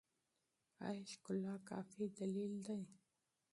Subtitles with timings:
[0.87, 2.81] ایا ښکلا کافي دلیل دی؟